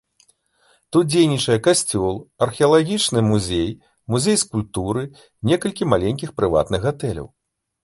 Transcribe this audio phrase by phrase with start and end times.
[0.95, 2.15] Тут дзейнічае касцёл,
[2.45, 3.69] археалагічны музей,
[4.15, 5.03] музей скульптуры,
[5.53, 7.33] некалькі маленькіх прыватных гатэляў.